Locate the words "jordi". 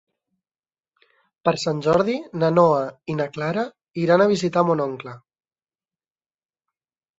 1.87-2.15